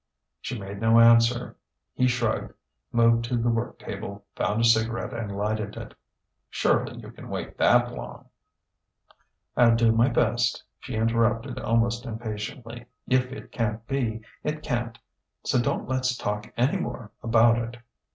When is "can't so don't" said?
14.63-15.87